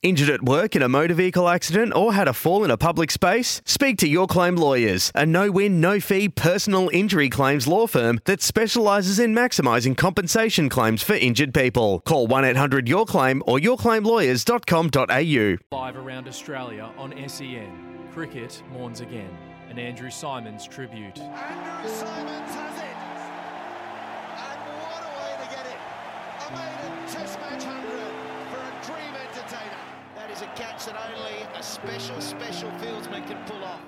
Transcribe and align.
Injured 0.00 0.30
at 0.30 0.44
work 0.44 0.76
in 0.76 0.82
a 0.82 0.88
motor 0.88 1.14
vehicle 1.14 1.48
accident 1.48 1.92
or 1.92 2.14
had 2.14 2.28
a 2.28 2.32
fall 2.32 2.62
in 2.62 2.70
a 2.70 2.76
public 2.76 3.10
space? 3.10 3.60
Speak 3.64 3.98
to 3.98 4.06
Your 4.06 4.28
Claim 4.28 4.54
Lawyers, 4.54 5.10
a 5.12 5.26
no 5.26 5.50
win, 5.50 5.80
no 5.80 5.98
fee 5.98 6.28
personal 6.28 6.88
injury 6.92 7.28
claims 7.28 7.66
law 7.66 7.88
firm 7.88 8.20
that 8.24 8.40
specialises 8.40 9.18
in 9.18 9.34
maximising 9.34 9.96
compensation 9.96 10.68
claims 10.68 11.02
for 11.02 11.14
injured 11.14 11.52
people. 11.52 12.00
Call 12.06 12.28
1 12.28 12.44
800 12.44 12.88
Your 12.88 13.06
Claim 13.06 13.42
or 13.44 13.58
yourclaimlawyers.com.au. 13.58 15.76
Live 15.76 15.96
around 15.96 16.28
Australia 16.28 16.92
on 16.96 17.12
SEN. 17.28 18.06
Cricket 18.12 18.62
mourns 18.70 19.00
again. 19.00 19.36
An 19.68 19.80
Andrew 19.80 20.10
Symonds 20.10 20.64
tribute. 20.64 21.18
Andrew 21.18 21.90
Symonds 21.90 22.54
has 22.54 22.78
it. 22.78 22.84
And 24.38 24.60
what 24.80 25.02
a 25.02 25.10
way 25.18 25.34
to 25.42 25.48
get 25.56 25.66
it. 25.66 25.78
A 26.46 26.48
maiden 26.52 26.94
test 27.08 27.40
match 27.40 27.64
100 27.64 28.07
That 30.28 30.36
is 30.36 30.42
a 30.42 30.46
catch 30.48 30.84
that 30.84 30.96
only 31.16 31.40
a 31.54 31.62
special, 31.62 32.20
special 32.20 32.68
fieldsman 32.72 33.26
can 33.26 33.42
pull 33.46 33.64
off. 33.64 33.80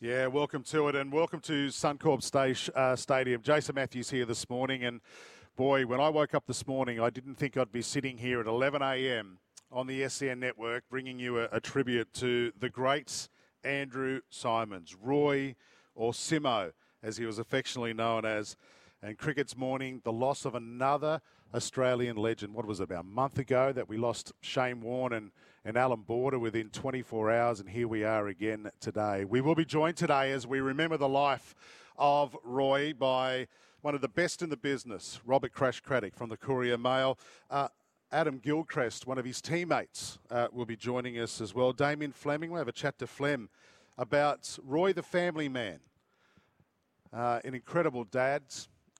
Yeah, 0.00 0.28
welcome 0.28 0.62
to 0.62 0.88
it, 0.88 0.96
and 0.96 1.12
welcome 1.12 1.40
to 1.40 1.66
Suncorp 1.66 2.22
Station, 2.22 2.72
uh, 2.74 2.96
Stadium. 2.96 3.42
Jason 3.42 3.74
Matthews 3.74 4.08
here 4.08 4.24
this 4.24 4.48
morning, 4.48 4.82
and 4.82 5.02
boy, 5.56 5.84
when 5.84 6.00
I 6.00 6.08
woke 6.08 6.34
up 6.34 6.46
this 6.46 6.66
morning, 6.66 6.98
I 6.98 7.10
didn't 7.10 7.34
think 7.34 7.58
I'd 7.58 7.70
be 7.70 7.82
sitting 7.82 8.16
here 8.16 8.40
at 8.40 8.46
11 8.46 8.80
a.m. 8.80 9.40
on 9.70 9.86
the 9.86 10.08
SEN 10.08 10.40
network, 10.40 10.84
bringing 10.88 11.18
you 11.18 11.40
a, 11.40 11.48
a 11.52 11.60
tribute 11.60 12.10
to 12.14 12.50
the 12.58 12.70
greats 12.70 13.28
Andrew 13.62 14.20
Symonds, 14.30 14.96
Roy, 14.98 15.54
or 15.94 16.12
Simo, 16.12 16.72
as 17.02 17.18
he 17.18 17.26
was 17.26 17.38
affectionately 17.38 17.92
known 17.92 18.24
as. 18.24 18.56
And 19.00 19.16
cricket's 19.16 19.56
morning, 19.56 20.00
the 20.02 20.12
loss 20.12 20.44
of 20.44 20.56
another 20.56 21.20
Australian 21.54 22.16
legend. 22.16 22.52
What 22.52 22.66
was 22.66 22.80
it, 22.80 22.84
about 22.84 23.04
a 23.04 23.06
month 23.06 23.38
ago 23.38 23.72
that 23.72 23.88
we 23.88 23.96
lost 23.96 24.32
Shane 24.40 24.80
Warne 24.80 25.12
and, 25.12 25.30
and 25.64 25.76
Alan 25.76 26.00
Border 26.00 26.40
within 26.40 26.68
24 26.70 27.30
hours, 27.30 27.60
and 27.60 27.68
here 27.68 27.86
we 27.86 28.02
are 28.02 28.26
again 28.26 28.68
today. 28.80 29.24
We 29.24 29.40
will 29.40 29.54
be 29.54 29.64
joined 29.64 29.96
today 29.96 30.32
as 30.32 30.48
we 30.48 30.58
remember 30.58 30.96
the 30.96 31.08
life 31.08 31.54
of 31.96 32.36
Roy 32.42 32.92
by 32.92 33.46
one 33.82 33.94
of 33.94 34.00
the 34.00 34.08
best 34.08 34.42
in 34.42 34.50
the 34.50 34.56
business, 34.56 35.20
Robert 35.24 35.52
Crash 35.52 35.78
Craddock 35.78 36.16
from 36.16 36.28
the 36.28 36.36
Courier 36.36 36.76
Mail. 36.76 37.20
Uh, 37.48 37.68
Adam 38.10 38.38
Gilchrist, 38.38 39.06
one 39.06 39.16
of 39.16 39.24
his 39.24 39.40
teammates, 39.40 40.18
uh, 40.28 40.48
will 40.50 40.66
be 40.66 40.76
joining 40.76 41.20
us 41.20 41.40
as 41.40 41.54
well. 41.54 41.72
Damien 41.72 42.10
Fleming, 42.10 42.50
we'll 42.50 42.58
have 42.58 42.66
a 42.66 42.72
chat 42.72 42.98
to 42.98 43.06
Flem 43.06 43.48
about 43.96 44.58
Roy 44.64 44.92
the 44.92 45.04
family 45.04 45.48
man. 45.48 45.78
Uh, 47.12 47.38
an 47.44 47.54
incredible 47.54 48.02
dad, 48.02 48.42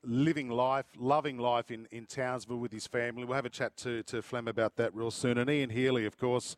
living 0.04 0.48
life, 0.48 0.86
loving 0.96 1.38
life 1.38 1.70
in, 1.70 1.86
in 1.90 2.06
Townsville 2.06 2.58
with 2.58 2.72
his 2.72 2.86
family. 2.86 3.24
We'll 3.24 3.36
have 3.36 3.46
a 3.46 3.50
chat 3.50 3.76
to, 3.78 4.02
to 4.04 4.22
Flem 4.22 4.48
about 4.48 4.76
that 4.76 4.94
real 4.94 5.10
soon. 5.10 5.38
And 5.38 5.50
Ian 5.50 5.70
Healy, 5.70 6.06
of 6.06 6.16
course, 6.18 6.56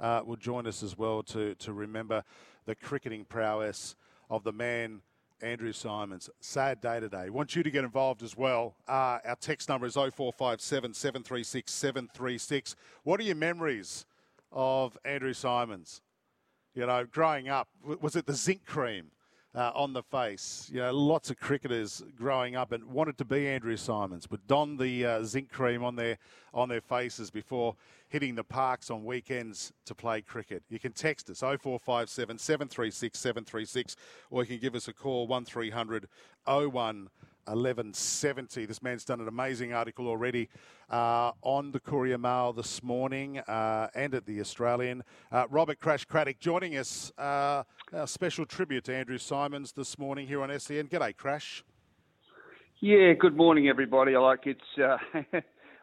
uh, 0.00 0.22
will 0.24 0.36
join 0.36 0.66
us 0.66 0.82
as 0.82 0.96
well 0.96 1.22
to, 1.24 1.54
to 1.56 1.72
remember 1.72 2.24
the 2.64 2.74
cricketing 2.74 3.24
prowess 3.24 3.96
of 4.30 4.44
the 4.44 4.52
man 4.52 5.02
Andrew 5.40 5.72
Symonds. 5.72 6.28
Sad 6.40 6.80
day 6.80 7.00
today. 7.00 7.30
Want 7.30 7.54
you 7.54 7.62
to 7.62 7.70
get 7.70 7.84
involved 7.84 8.22
as 8.22 8.36
well. 8.36 8.74
Uh, 8.88 9.18
our 9.24 9.36
text 9.40 9.68
number 9.68 9.86
is 9.86 9.94
0457 9.94 10.94
736 10.94 11.72
736. 11.72 12.76
What 13.04 13.20
are 13.20 13.24
your 13.24 13.36
memories 13.36 14.04
of 14.50 14.98
Andrew 15.04 15.32
Symonds? 15.32 16.02
You 16.74 16.86
know, 16.86 17.04
growing 17.04 17.48
up, 17.48 17.68
was 18.00 18.16
it 18.16 18.26
the 18.26 18.34
zinc 18.34 18.64
cream 18.64 19.10
uh, 19.58 19.72
on 19.74 19.92
the 19.92 20.02
face? 20.02 20.70
You 20.72 20.80
know, 20.80 20.92
lots 20.92 21.30
of 21.30 21.38
cricketers 21.38 22.02
growing 22.16 22.54
up 22.54 22.70
and 22.70 22.84
wanted 22.84 23.18
to 23.18 23.24
be 23.24 23.48
Andrew 23.48 23.76
Symonds, 23.76 24.26
but 24.26 24.46
donned 24.46 24.78
the 24.78 25.04
uh, 25.04 25.24
zinc 25.24 25.50
cream 25.50 25.82
on 25.82 25.96
their 25.96 26.18
on 26.54 26.68
their 26.68 26.80
faces 26.80 27.30
before 27.30 27.74
hitting 28.08 28.34
the 28.34 28.44
parks 28.44 28.90
on 28.90 29.04
weekends 29.04 29.72
to 29.84 29.94
play 29.94 30.22
cricket. 30.22 30.62
You 30.70 30.78
can 30.78 30.92
text 30.92 31.28
us 31.28 31.40
0457 31.40 32.38
736 32.38 33.18
736 33.18 33.96
or 34.30 34.42
you 34.42 34.46
can 34.46 34.58
give 34.58 34.74
us 34.74 34.88
a 34.88 34.92
call 34.92 35.26
1300 35.26 36.08
01 36.46 37.10
1170. 37.48 38.66
This 38.66 38.82
man's 38.82 39.04
done 39.04 39.20
an 39.20 39.28
amazing 39.28 39.72
article 39.72 40.06
already 40.06 40.48
uh, 40.90 41.32
on 41.42 41.72
the 41.72 41.80
Courier 41.80 42.18
Mail 42.18 42.52
this 42.52 42.82
morning 42.82 43.38
uh, 43.38 43.88
and 43.94 44.14
at 44.14 44.26
the 44.26 44.40
Australian. 44.40 45.02
Uh, 45.32 45.46
Robert 45.48 45.80
Crash 45.80 46.04
Craddock 46.04 46.38
joining 46.40 46.76
us. 46.76 47.10
Uh, 47.16 47.64
a 47.92 48.06
special 48.06 48.44
tribute 48.44 48.84
to 48.84 48.94
Andrew 48.94 49.18
Symonds 49.18 49.72
this 49.72 49.98
morning 49.98 50.26
here 50.26 50.42
on 50.42 50.56
SEN. 50.58 50.88
G'day, 50.88 51.16
Crash. 51.16 51.64
Yeah, 52.80 53.14
good 53.18 53.36
morning, 53.36 53.68
everybody. 53.68 54.14
I 54.14 54.20
like 54.20 54.40
it's. 54.44 54.60
Uh, 54.76 54.98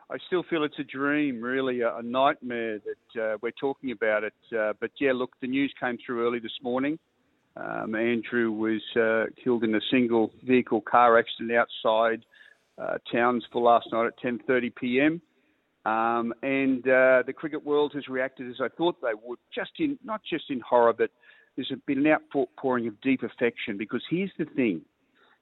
I 0.08 0.18
still 0.28 0.44
feel 0.52 0.64
it's 0.64 0.78
a 0.78 0.84
dream, 0.84 1.42
really, 1.42 1.82
a, 1.82 1.98
a 1.98 2.04
nightmare 2.04 2.80
that 2.80 3.22
uh, 3.22 3.38
we're 3.42 3.52
talking 3.60 3.90
about 3.90 4.24
it. 4.24 4.34
but 4.52 4.92
yeah, 5.00 5.14
look, 5.14 5.32
the 5.42 5.48
news 5.48 5.74
came 5.80 5.98
through 6.06 6.28
early 6.28 6.38
this 6.38 6.58
morning. 6.62 7.00
Um, 7.58 7.96
Andrew 7.96 8.52
was 8.52 8.82
uh, 9.00 9.26
killed 9.42 9.64
in 9.64 9.76
a 9.76 9.80
single 9.90 10.32
vehicle 10.44 10.82
car 10.82 11.18
accident 11.18 11.52
outside 11.54 12.26
uh, 12.78 12.98
Townsville 13.12 13.64
last 13.64 13.88
night 13.92 14.08
at 14.08 14.20
10:30 14.20 14.76
p.m. 14.76 15.22
Um, 15.86 16.34
and 16.42 16.80
uh, 16.88 17.24
the 17.26 17.34
cricket 17.34 17.64
world 17.64 17.94
has 17.94 18.08
reacted 18.08 18.50
as 18.50 18.58
I 18.60 18.68
thought 18.76 19.00
they 19.02 19.14
would, 19.24 19.40
just 19.54 19.72
in 19.80 19.98
not 20.04 20.22
just 20.30 20.46
in 20.50 20.60
horror, 20.60 20.94
but 20.94 21.12
there's 21.56 21.72
been 21.86 22.06
an 22.06 22.08
outpouring 22.08 22.88
of 22.88 23.00
deep 23.02 23.24
affection. 23.24 23.78
Because 23.78 24.02
here's 24.10 24.32
the 24.38 24.46
thing: 24.46 24.82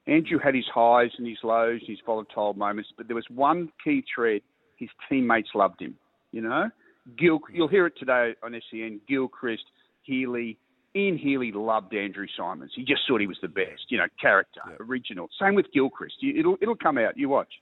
Andrew 0.06 0.38
had 0.38 0.54
his 0.54 0.66
highs 0.72 1.10
and 1.18 1.26
his 1.26 1.38
lows, 1.42 1.80
his 1.86 1.98
volatile 2.06 2.54
moments, 2.54 2.90
but 2.96 3.08
there 3.08 3.16
was 3.16 3.26
one 3.28 3.70
key 3.82 4.04
thread: 4.14 4.42
his 4.76 4.90
teammates 5.08 5.48
loved 5.54 5.80
him. 5.80 5.96
You 6.30 6.42
know, 6.42 6.70
Gil, 7.18 7.40
you'll 7.52 7.68
hear 7.68 7.86
it 7.86 7.94
today 7.98 8.34
on 8.42 8.54
SEN. 8.70 9.00
Gilchrist, 9.08 9.64
Healy, 10.02 10.58
Ian 10.96 11.18
Healy 11.18 11.50
loved 11.52 11.94
Andrew 11.94 12.26
Symonds. 12.36 12.72
He 12.74 12.84
just 12.84 13.02
thought 13.08 13.20
he 13.20 13.26
was 13.26 13.38
the 13.42 13.48
best, 13.48 13.86
you 13.88 13.98
know, 13.98 14.06
character, 14.20 14.60
yeah. 14.68 14.76
original. 14.80 15.28
Same 15.40 15.54
with 15.54 15.66
Gilchrist. 15.72 16.16
It'll 16.22 16.56
it'll 16.60 16.76
come 16.76 16.98
out. 16.98 17.16
You 17.16 17.28
watch. 17.28 17.52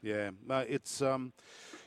Yeah, 0.00 0.30
no, 0.46 0.60
it's 0.60 1.02
um, 1.02 1.32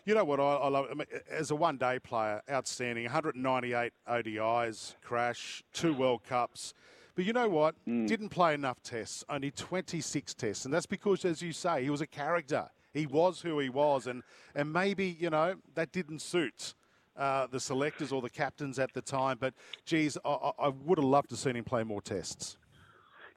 you 0.05 0.13
know 0.13 0.25
what 0.25 0.39
I, 0.39 0.43
I 0.43 0.67
love 0.67 0.87
I 0.91 0.93
mean, 0.95 1.07
as 1.29 1.51
a 1.51 1.55
one-day 1.55 1.99
player, 1.99 2.41
outstanding. 2.49 3.05
198 3.05 3.93
ODIs, 4.09 4.95
crash, 5.01 5.63
two 5.73 5.93
World 5.93 6.23
Cups. 6.27 6.73
But 7.15 7.25
you 7.25 7.33
know 7.33 7.49
what? 7.49 7.75
Mm. 7.87 8.07
Didn't 8.07 8.29
play 8.29 8.53
enough 8.53 8.81
tests, 8.83 9.23
only 9.29 9.51
26 9.51 10.33
tests. 10.33 10.65
And 10.65 10.73
that's 10.73 10.85
because, 10.85 11.25
as 11.25 11.41
you 11.41 11.51
say, 11.51 11.83
he 11.83 11.89
was 11.89 12.01
a 12.01 12.07
character. 12.07 12.69
He 12.93 13.05
was 13.05 13.41
who 13.41 13.59
he 13.59 13.69
was. 13.69 14.07
And, 14.07 14.23
and 14.55 14.71
maybe, 14.71 15.17
you 15.19 15.29
know, 15.29 15.55
that 15.75 15.91
didn't 15.91 16.21
suit 16.21 16.73
uh, 17.17 17.47
the 17.47 17.59
selectors 17.59 18.11
or 18.11 18.21
the 18.21 18.29
captains 18.29 18.79
at 18.79 18.93
the 18.93 19.01
time. 19.01 19.37
But, 19.39 19.53
geez, 19.85 20.17
I, 20.25 20.51
I 20.59 20.67
would 20.69 20.97
have 20.97 21.05
loved 21.05 21.29
to 21.29 21.37
seen 21.37 21.55
him 21.55 21.63
play 21.63 21.83
more 21.83 22.01
tests. 22.01 22.57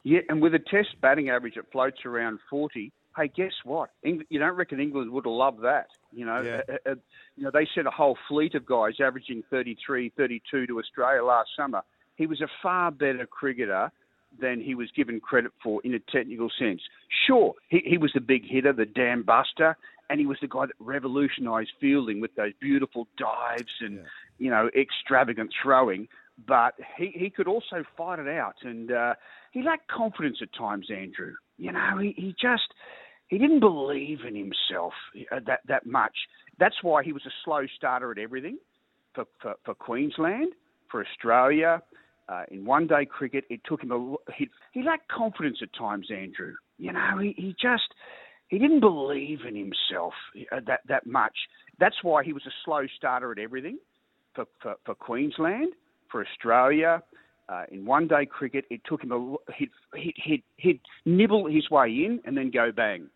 Yeah, 0.03 0.21
and 0.29 0.43
with 0.43 0.55
a 0.55 0.59
test 0.59 1.01
batting 1.01 1.31
average 1.31 1.55
that 1.55 1.73
floats 1.73 2.05
around 2.05 2.39
40, 2.51 2.93
hey, 3.17 3.31
guess 3.35 3.53
what? 3.65 3.91
England, 4.03 4.27
you 4.31 4.39
don't 4.39 4.55
reckon 4.55 4.81
England 4.81 5.11
would 5.11 5.25
have 5.25 5.33
loved 5.33 5.63
that? 5.63 5.87
You 6.13 6.27
know, 6.27 6.41
yeah. 6.43 6.61
uh, 6.69 6.91
uh, 6.91 6.95
you 7.37 7.45
know, 7.45 7.51
they 7.53 7.67
sent 7.75 7.87
a 7.87 7.91
whole 7.91 8.17
fleet 8.29 8.55
of 8.55 8.67
guys 8.67 8.95
averaging 9.01 9.43
33, 9.51 10.13
32 10.17 10.67
to 10.67 10.79
Australia 10.79 11.25
last 11.25 11.51
summer. 11.57 11.83
He 12.17 12.27
was 12.27 12.41
a 12.41 12.49
far 12.63 12.91
better 12.91 13.27
cricketer 13.27 13.91
than 14.41 14.61
he 14.61 14.75
was 14.75 14.91
given 14.97 15.21
credit 15.21 15.53
for 15.63 15.81
in 15.85 15.95
a 15.95 15.99
technical 15.99 16.51
sense. 16.59 16.81
Sure, 17.27 17.55
he, 17.69 17.83
he 17.85 17.99
was 17.99 18.13
the 18.15 18.21
big 18.21 18.43
hitter, 18.49 18.73
the 18.73 18.87
dam 18.87 19.23
buster, 19.23 19.77
and 20.11 20.21
he 20.21 20.27
was 20.27 20.39
the 20.41 20.49
guy 20.49 20.67
that 20.67 20.75
revolutionised 20.79 21.71
fielding 21.81 22.21
with 22.21 22.35
those 22.35 22.53
beautiful 22.61 23.09
dives 23.17 23.73
and 23.81 23.97
yeah. 23.97 24.03
you 24.39 24.51
know 24.51 24.71
extravagant 24.77 25.51
throwing. 25.63 26.09
But 26.47 26.75
he 26.99 27.13
he 27.15 27.31
could 27.31 27.47
also 27.47 27.85
fight 27.97 28.19
it 28.19 28.29
out, 28.29 28.57
and 28.63 28.91
uh, 28.91 29.15
he 29.53 29.63
lacked 29.63 29.89
confidence 29.89 30.39
at 30.43 30.49
times. 30.57 30.89
Andrew, 30.91 31.35
you 31.59 31.71
know, 31.71 31.99
he, 32.01 32.13
he 32.17 32.35
just 32.41 32.75
he 33.29 33.39
didn't 33.39 33.61
believe 33.61 34.21
in 34.27 34.35
himself 34.35 34.93
uh, 35.31 35.41
that 35.47 35.61
that 35.69 35.87
much. 35.87 36.17
That's 36.59 36.83
why 36.83 37.03
he 37.03 37.13
was 37.13 37.23
a 37.27 37.33
slow 37.45 37.67
starter 37.77 38.11
at 38.11 38.19
everything 38.19 38.59
for 39.15 39.27
for, 39.41 39.55
for 39.65 39.75
Queensland, 39.75 40.53
for 40.91 41.05
Australia. 41.05 41.83
Uh, 42.27 42.45
in 42.51 42.65
one 42.65 42.87
day 42.87 43.05
cricket, 43.05 43.45
it 43.51 43.61
took 43.67 43.83
him 43.83 43.93
a 43.93 44.33
he, 44.33 44.49
he 44.73 44.83
lacked 44.83 45.09
confidence 45.09 45.59
at 45.63 45.69
times. 45.79 46.09
Andrew, 46.11 46.55
you 46.79 46.93
know, 46.93 47.19
he, 47.21 47.35
he 47.37 47.55
just 47.61 47.95
he 48.49 48.59
didn't 48.59 48.81
believe 48.81 49.41
in 49.47 49.57
himself 49.57 50.15
uh, 50.53 50.61
that 50.67 50.81
that 50.89 51.07
much. 51.07 51.37
That's 51.79 51.97
why 52.03 52.25
he 52.25 52.33
was 52.33 52.47
a 52.47 52.53
slow 52.65 52.87
starter 52.97 53.33
at 53.33 53.39
everything 53.39 53.79
for, 54.35 54.47
for, 54.61 54.77
for 54.85 54.95
Queensland, 54.95 55.73
for 56.11 56.25
Australia. 56.25 57.03
Uh, 57.49 57.65
in 57.71 57.85
one 57.85 58.09
day 58.09 58.25
cricket, 58.25 58.65
it 58.71 58.81
took 58.87 59.03
him 59.03 59.13
a 59.13 59.53
he'd, 59.53 59.71
he'd, 59.95 60.43
he'd, 60.57 60.81
nibble 61.05 61.47
his 61.47 61.69
way 61.71 61.89
in 61.89 62.21
and 62.25 62.37
then 62.37 62.51
go 62.51 62.73
bang. 62.73 63.09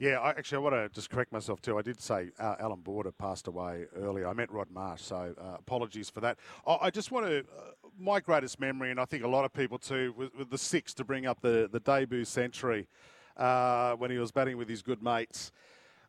Yeah, 0.00 0.18
I, 0.18 0.30
actually, 0.30 0.56
I 0.56 0.58
want 0.58 0.74
to 0.74 0.88
just 0.92 1.08
correct 1.08 1.32
myself 1.32 1.62
too. 1.62 1.78
I 1.78 1.82
did 1.82 2.00
say 2.00 2.30
uh, 2.40 2.56
Alan 2.58 2.80
Border 2.80 3.12
passed 3.12 3.46
away 3.46 3.84
earlier. 3.94 4.26
I 4.26 4.32
meant 4.32 4.50
Rod 4.50 4.70
Marsh, 4.72 5.02
so 5.02 5.34
uh, 5.40 5.56
apologies 5.58 6.10
for 6.10 6.20
that. 6.20 6.36
I, 6.66 6.78
I 6.82 6.90
just 6.90 7.12
want 7.12 7.26
to, 7.26 7.38
uh, 7.40 7.70
my 7.96 8.18
greatest 8.18 8.58
memory, 8.58 8.90
and 8.90 8.98
I 8.98 9.04
think 9.04 9.22
a 9.22 9.28
lot 9.28 9.44
of 9.44 9.52
people 9.52 9.78
too, 9.78 10.12
was, 10.16 10.30
was 10.36 10.48
the 10.48 10.58
six 10.58 10.94
to 10.94 11.04
bring 11.04 11.26
up 11.26 11.42
the, 11.42 11.68
the 11.70 11.78
debut 11.78 12.24
century 12.24 12.88
uh, 13.36 13.94
when 13.94 14.10
he 14.10 14.18
was 14.18 14.32
batting 14.32 14.56
with 14.56 14.68
his 14.68 14.82
good 14.82 15.02
mates. 15.02 15.52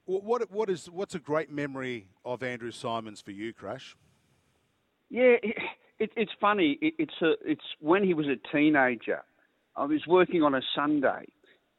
What, 0.06 0.52
what 0.52 0.70
is, 0.70 0.90
what's 0.90 1.16
a 1.16 1.20
great 1.20 1.52
memory 1.52 2.08
of 2.24 2.44
Andrew 2.44 2.72
Symonds 2.72 3.22
for 3.22 3.32
you, 3.32 3.54
Crash? 3.54 3.96
Yeah, 5.10 5.36
it, 6.00 6.12
it's 6.16 6.32
funny. 6.40 6.78
It, 6.82 6.94
it's, 7.00 7.22
a, 7.22 7.34
it's 7.44 7.66
when 7.80 8.04
he 8.04 8.14
was 8.14 8.28
a 8.28 8.36
teenager. 8.56 9.24
I 9.76 9.86
was 9.86 10.02
working 10.08 10.44
on 10.44 10.54
a 10.54 10.62
Sunday 10.76 11.26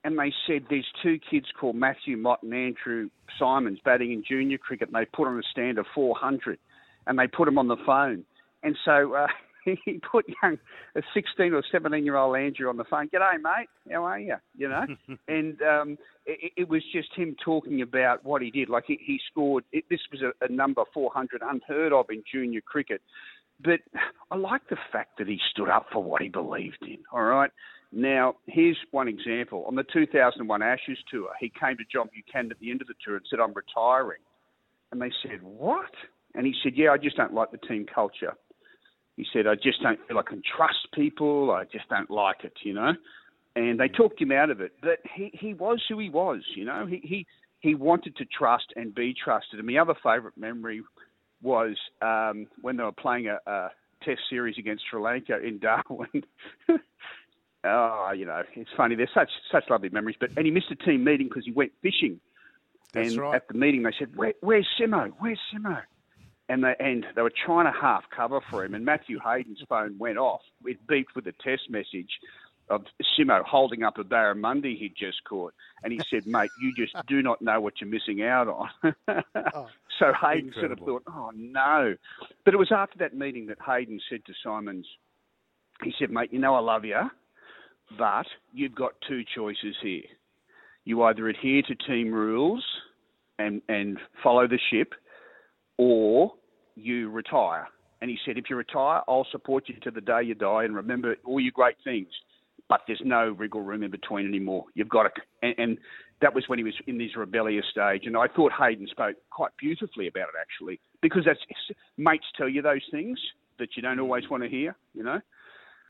and 0.06 0.16
they 0.16 0.32
said 0.46 0.62
there's 0.70 0.86
two 1.02 1.18
kids 1.28 1.46
called 1.58 1.74
Matthew 1.74 2.16
Mott 2.16 2.40
and 2.44 2.54
Andrew 2.54 3.10
Symonds 3.40 3.80
batting 3.84 4.12
in 4.12 4.22
junior 4.22 4.56
cricket, 4.56 4.88
and 4.88 4.94
they 4.94 5.04
put 5.04 5.26
on 5.26 5.36
a 5.36 5.42
stand 5.50 5.78
of 5.78 5.86
400, 5.96 6.60
and 7.08 7.18
they 7.18 7.26
put 7.26 7.46
them 7.46 7.58
on 7.58 7.66
the 7.66 7.76
phone. 7.84 8.24
And 8.62 8.76
so 8.84 9.14
uh, 9.14 9.26
he 9.84 10.00
put 10.10 10.26
young, 10.42 10.58
a 10.94 11.02
16 11.14 11.52
or 11.52 11.62
17 11.70 12.04
year 12.04 12.16
old 12.16 12.36
Andrew 12.36 12.68
on 12.68 12.76
the 12.76 12.84
phone. 12.84 13.08
G'day, 13.08 13.40
mate. 13.42 13.68
How 13.90 14.04
are 14.04 14.18
you? 14.18 14.36
You 14.56 14.68
know, 14.68 14.84
and 15.28 15.60
um, 15.62 15.98
it, 16.24 16.52
it, 16.56 16.68
was 16.68 16.82
just 16.92 17.08
him 17.14 17.36
talking 17.44 17.82
about 17.82 18.24
what 18.24 18.42
he 18.42 18.50
did. 18.50 18.68
Like 18.68 18.84
he, 18.86 18.98
he 19.04 19.18
scored. 19.30 19.64
It, 19.72 19.84
this 19.90 20.00
was 20.10 20.22
a, 20.22 20.44
a 20.44 20.52
number 20.52 20.82
400, 20.94 21.42
unheard 21.44 21.92
of 21.92 22.06
in 22.10 22.22
junior 22.30 22.60
cricket. 22.60 23.00
But 23.62 23.80
I 24.30 24.36
like 24.36 24.68
the 24.68 24.76
fact 24.92 25.18
that 25.18 25.28
he 25.28 25.38
stood 25.50 25.70
up 25.70 25.86
for 25.92 26.02
what 26.02 26.20
he 26.20 26.28
believed 26.28 26.78
in. 26.82 26.98
All 27.10 27.22
right. 27.22 27.50
Now, 27.90 28.34
here's 28.46 28.76
one 28.90 29.08
example. 29.08 29.64
On 29.66 29.74
the 29.74 29.84
2001 29.92 30.62
Ashes 30.62 30.98
tour, 31.10 31.30
he 31.40 31.50
came 31.58 31.76
to 31.78 31.84
John 31.90 32.10
Buchanan 32.12 32.50
at 32.50 32.58
the 32.58 32.70
end 32.70 32.82
of 32.82 32.88
the 32.88 32.94
tour 33.02 33.16
and 33.16 33.24
said, 33.30 33.40
I'm 33.40 33.54
retiring. 33.54 34.20
And 34.92 35.00
they 35.00 35.10
said, 35.22 35.42
What? 35.42 35.90
And 36.34 36.46
he 36.46 36.54
said, 36.62 36.72
Yeah, 36.76 36.90
I 36.90 36.98
just 36.98 37.16
don't 37.16 37.32
like 37.32 37.50
the 37.50 37.58
team 37.58 37.86
culture. 37.92 38.34
He 39.16 39.26
said, 39.32 39.46
I 39.46 39.54
just 39.54 39.82
don't 39.82 39.98
feel 40.06 40.18
I 40.18 40.22
can 40.22 40.42
trust 40.56 40.88
people. 40.94 41.50
I 41.50 41.64
just 41.64 41.88
don't 41.88 42.10
like 42.10 42.44
it, 42.44 42.52
you 42.62 42.74
know. 42.74 42.92
And 43.54 43.80
they 43.80 43.88
talked 43.88 44.20
him 44.20 44.32
out 44.32 44.50
of 44.50 44.60
it. 44.60 44.72
But 44.82 44.98
he, 45.14 45.30
he 45.32 45.54
was 45.54 45.82
who 45.88 45.98
he 45.98 46.10
was, 46.10 46.42
you 46.54 46.66
know. 46.66 46.84
He, 46.86 47.00
he, 47.02 47.26
he 47.60 47.74
wanted 47.74 48.16
to 48.16 48.26
trust 48.26 48.66
and 48.76 48.94
be 48.94 49.14
trusted. 49.14 49.58
And 49.58 49.66
my 49.66 49.78
other 49.80 49.94
favourite 50.02 50.36
memory 50.36 50.82
was 51.42 51.76
um, 52.02 52.46
when 52.60 52.76
they 52.76 52.82
were 52.82 52.92
playing 52.92 53.28
a, 53.28 53.38
a 53.50 53.70
test 54.02 54.20
series 54.28 54.56
against 54.58 54.84
Sri 54.90 55.00
Lanka 55.00 55.38
in 55.42 55.58
Darwin. 55.60 56.24
oh, 57.64 58.12
you 58.14 58.26
know, 58.26 58.42
it's 58.54 58.70
funny. 58.76 58.94
There's 58.94 59.10
such 59.14 59.30
such 59.50 59.64
lovely 59.70 59.88
memories. 59.88 60.16
But 60.20 60.30
and 60.36 60.44
he 60.44 60.52
missed 60.52 60.70
a 60.70 60.76
team 60.76 61.04
meeting 61.04 61.28
because 61.28 61.44
he 61.44 61.52
went 61.52 61.72
fishing. 61.82 62.20
That's 62.92 63.10
and 63.10 63.18
right. 63.18 63.34
at 63.34 63.48
the 63.48 63.54
meeting, 63.54 63.82
they 63.82 63.92
said, 63.98 64.16
Where, 64.16 64.34
"Where's 64.40 64.66
Simo? 64.80 65.12
Where's 65.18 65.40
Simo?" 65.54 65.82
And 66.48 66.62
they 66.62 66.74
and 66.78 67.04
they 67.14 67.22
were 67.22 67.32
trying 67.44 67.72
to 67.72 67.78
half 67.78 68.04
cover 68.14 68.40
for 68.50 68.64
him. 68.64 68.74
And 68.74 68.84
Matthew 68.84 69.18
Hayden's 69.18 69.62
phone 69.68 69.98
went 69.98 70.18
off. 70.18 70.42
It 70.64 70.86
beeped 70.86 71.14
with 71.16 71.26
a 71.26 71.32
test 71.42 71.68
message 71.68 72.10
of 72.68 72.84
Simo 73.18 73.44
holding 73.44 73.82
up 73.82 73.98
a 73.98 74.04
barramundi 74.04 74.76
he'd 74.78 74.94
just 74.96 75.22
caught. 75.24 75.54
And 75.82 75.92
he 75.92 76.00
said, 76.08 76.26
"Mate, 76.26 76.50
you 76.60 76.72
just 76.76 76.94
do 77.08 77.22
not 77.22 77.42
know 77.42 77.60
what 77.60 77.80
you're 77.80 77.90
missing 77.90 78.22
out 78.22 78.48
on." 78.48 78.94
Oh, 79.54 79.68
so 79.98 80.12
Hayden 80.12 80.52
sort 80.54 80.72
of 80.72 80.78
thought, 80.78 81.02
"Oh 81.06 81.30
no!" 81.34 81.94
But 82.44 82.54
it 82.54 82.58
was 82.58 82.72
after 82.72 82.98
that 82.98 83.14
meeting 83.14 83.46
that 83.46 83.58
Hayden 83.64 84.00
said 84.10 84.24
to 84.26 84.32
Symonds, 84.44 84.86
he 85.82 85.92
said, 85.98 86.10
"Mate, 86.10 86.32
you 86.32 86.38
know 86.38 86.54
I 86.54 86.60
love 86.60 86.84
you." 86.84 87.10
But 87.96 88.26
you've 88.52 88.74
got 88.74 88.92
two 89.06 89.22
choices 89.34 89.76
here. 89.80 90.02
You 90.84 91.02
either 91.04 91.28
adhere 91.28 91.62
to 91.62 91.74
team 91.74 92.12
rules 92.12 92.64
and, 93.38 93.62
and 93.68 93.98
follow 94.22 94.46
the 94.46 94.58
ship, 94.70 94.94
or 95.78 96.32
you 96.74 97.10
retire. 97.10 97.68
And 98.00 98.10
he 98.10 98.18
said, 98.24 98.36
if 98.36 98.44
you 98.50 98.56
retire, 98.56 99.02
I'll 99.08 99.26
support 99.32 99.68
you 99.68 99.76
to 99.82 99.90
the 99.90 100.00
day 100.00 100.22
you 100.22 100.34
die 100.34 100.64
and 100.64 100.74
remember 100.74 101.16
all 101.24 101.40
your 101.40 101.52
great 101.52 101.76
things. 101.82 102.08
But 102.68 102.80
there's 102.86 103.00
no 103.04 103.30
wriggle 103.30 103.62
room 103.62 103.82
in 103.82 103.90
between 103.90 104.26
anymore. 104.26 104.64
You've 104.74 104.88
got 104.88 105.04
to, 105.04 105.10
and, 105.42 105.54
and 105.56 105.78
that 106.20 106.34
was 106.34 106.44
when 106.48 106.58
he 106.58 106.64
was 106.64 106.74
in 106.86 106.98
this 106.98 107.16
rebellious 107.16 107.64
stage. 107.70 108.02
And 108.06 108.16
I 108.16 108.26
thought 108.26 108.52
Hayden 108.58 108.88
spoke 108.88 109.16
quite 109.30 109.52
beautifully 109.58 110.08
about 110.08 110.28
it, 110.28 110.34
actually, 110.40 110.80
because 111.00 111.24
that's 111.24 111.38
mates 111.96 112.24
tell 112.36 112.48
you 112.48 112.62
those 112.62 112.82
things 112.90 113.18
that 113.58 113.76
you 113.76 113.82
don't 113.82 114.00
always 114.00 114.28
want 114.28 114.42
to 114.42 114.48
hear, 114.48 114.74
you 114.94 115.02
know. 115.02 115.20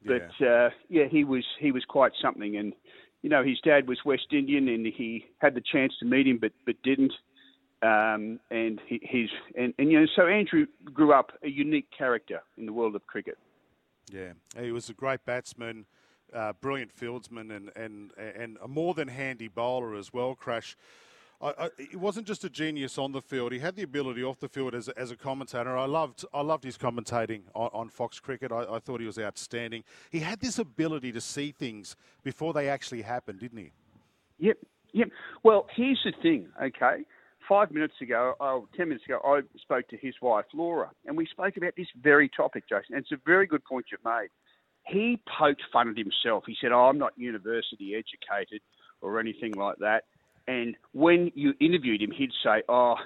But 0.04 0.46
uh, 0.46 0.70
yeah, 0.88 1.04
he 1.10 1.24
was 1.24 1.44
he 1.58 1.72
was 1.72 1.84
quite 1.84 2.12
something, 2.20 2.56
and 2.56 2.74
you 3.22 3.30
know 3.30 3.42
his 3.42 3.58
dad 3.64 3.88
was 3.88 3.98
West 4.04 4.26
Indian, 4.32 4.68
and 4.68 4.86
he 4.86 5.24
had 5.38 5.54
the 5.54 5.62
chance 5.72 5.92
to 6.00 6.06
meet 6.06 6.26
him, 6.26 6.38
but 6.40 6.52
but 6.64 6.76
didn't. 6.82 7.12
Um, 7.86 8.40
and 8.50 8.80
he, 8.86 9.00
his 9.02 9.30
and, 9.56 9.72
and 9.78 9.92
you 9.92 10.00
know 10.00 10.06
so 10.16 10.26
Andrew 10.26 10.66
grew 10.92 11.12
up 11.12 11.32
a 11.44 11.48
unique 11.48 11.88
character 11.96 12.42
in 12.56 12.66
the 12.66 12.72
world 12.72 12.96
of 12.96 13.06
cricket. 13.06 13.38
Yeah, 14.12 14.32
he 14.60 14.72
was 14.72 14.88
a 14.88 14.94
great 14.94 15.24
batsman, 15.24 15.86
uh, 16.34 16.54
brilliant 16.60 16.96
fieldsman, 16.96 17.54
and, 17.54 17.70
and 17.76 18.12
and 18.18 18.58
a 18.62 18.66
more 18.66 18.94
than 18.94 19.08
handy 19.08 19.48
bowler 19.48 19.94
as 19.94 20.12
well. 20.12 20.34
Crash. 20.34 20.76
I, 21.40 21.48
I, 21.58 21.68
he 21.90 21.96
wasn't 21.96 22.26
just 22.26 22.44
a 22.44 22.50
genius 22.50 22.96
on 22.98 23.12
the 23.12 23.20
field; 23.20 23.52
he 23.52 23.58
had 23.58 23.76
the 23.76 23.82
ability 23.82 24.24
off 24.24 24.40
the 24.40 24.48
field 24.48 24.74
as 24.74 24.88
a, 24.88 24.98
as 24.98 25.10
a 25.10 25.16
commentator. 25.16 25.76
I 25.76 25.84
loved 25.84 26.24
I 26.32 26.40
loved 26.40 26.64
his 26.64 26.78
commentating 26.78 27.42
on, 27.54 27.70
on 27.72 27.88
Fox 27.90 28.18
Cricket. 28.18 28.50
I, 28.50 28.64
I 28.76 28.78
thought 28.78 29.00
he 29.00 29.06
was 29.06 29.18
outstanding. 29.18 29.84
He 30.10 30.20
had 30.20 30.40
this 30.40 30.58
ability 30.58 31.12
to 31.12 31.20
see 31.20 31.52
things 31.52 31.94
before 32.24 32.52
they 32.54 32.68
actually 32.68 33.02
happened, 33.02 33.40
didn't 33.40 33.58
he? 33.58 33.70
Yep, 34.38 34.56
yep. 34.92 35.08
Well, 35.42 35.66
here's 35.76 36.00
the 36.04 36.12
thing. 36.22 36.48
Okay, 36.62 37.04
five 37.48 37.70
minutes 37.70 37.94
ago, 38.00 38.34
oh, 38.40 38.68
ten 38.76 38.88
minutes 38.88 39.04
ago, 39.06 39.20
I 39.24 39.40
spoke 39.60 39.88
to 39.88 39.96
his 39.96 40.14
wife 40.20 40.44
Laura, 40.52 40.90
and 41.06 41.16
we 41.16 41.26
spoke 41.26 41.56
about 41.56 41.74
this 41.76 41.86
very 42.00 42.28
topic, 42.28 42.64
Jason. 42.68 42.94
And 42.94 43.02
it's 43.02 43.12
a 43.12 43.20
very 43.24 43.46
good 43.46 43.64
point 43.64 43.86
you've 43.90 44.04
made. 44.04 44.28
He 44.84 45.20
poked 45.38 45.62
fun 45.72 45.88
at 45.88 45.96
himself. 45.96 46.44
He 46.46 46.56
said, 46.60 46.72
"Oh, 46.72 46.86
I'm 46.86 46.98
not 46.98 47.12
university 47.16 47.94
educated 47.94 48.62
or 49.00 49.18
anything 49.18 49.52
like 49.52 49.78
that." 49.78 50.04
And 50.46 50.76
when 50.92 51.32
you 51.34 51.54
interviewed 51.60 52.02
him, 52.02 52.12
he'd 52.12 52.32
say, 52.42 52.62
"Oh, 52.68 52.96